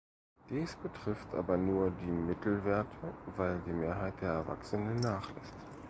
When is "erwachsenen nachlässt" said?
4.31-5.53